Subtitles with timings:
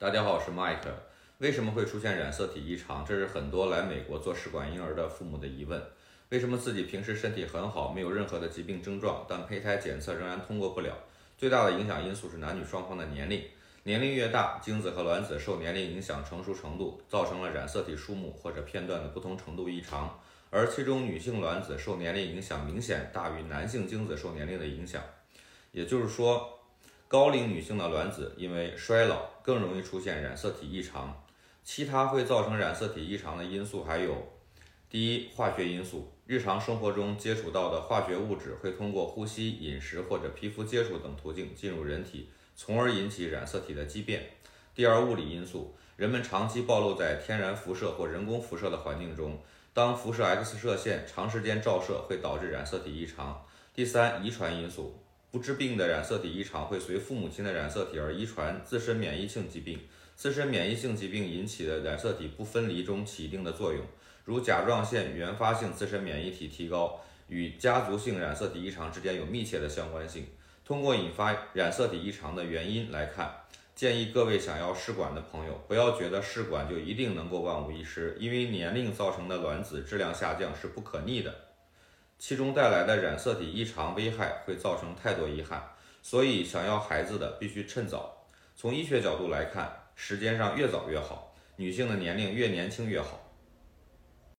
[0.00, 0.92] 大家好，我是 Mike。
[1.38, 3.04] 为什么会出现染色体异常？
[3.04, 5.82] 这是很多来美国做试管婴儿的父母的疑问。
[6.28, 10.96] 为什么自己平时身体很好，没有任何的疾病症状，但胚胎检测仍然通过不了？
[11.36, 13.42] 最大的影响因素是男女双方的年龄。
[13.82, 20.16] 年龄越大，精子和卵子受年龄影响成熟程度，造成了染色体数目或者片段的不同程度异常。
[20.50, 25.02] 而其中女性卵子受年龄影响明显大于男性精子受年龄的影响。
[25.72, 26.57] 也就是说，
[27.08, 31.24] 高龄女性的卵子因为衰老更容易出现染色体异常。
[31.64, 34.14] 其他会造成染色体异常的因素还有：
[34.90, 42.28] 第一，化学因素，日常生活中接触到的化学物质会通过呼吸、饮食或者皮肤接触等途径进入人体。
[42.54, 44.28] 从而引起染色体的畸变。
[44.74, 49.38] 第二，物理因素，人们长期暴露在天然辐射或人工辐射的环境中，
[49.72, 53.46] 当辐射 X 射线长时间照射会导致染色体异常。
[53.72, 54.98] 第三，遗传因素，
[55.30, 59.78] 不治病的染色体异常会随父母亲的染色体而遗传自身免疫性疾病，
[60.16, 63.84] 自身免疫性疾病引起的染色体不分离中起一定的作用，
[64.24, 70.26] 如甲状腺原发性自身免疫体提高，与家族性染色体异常之间有密切的相关性。
[70.64, 73.30] 通过引发染色体异常的原因来看，
[73.74, 81.34] 建议各位想要试管的朋友不要觉得试管就一定能够万无一失，因为年龄造成的卵子质量下降是不可逆的，
[82.18, 85.62] 其中带来的染色体异常危害会造成太多遗憾，
[86.02, 88.26] 所以想要孩子的必须趁早。
[88.56, 93.20] 从医学角度来看，时间上越早越好，女性的年龄越年轻越好。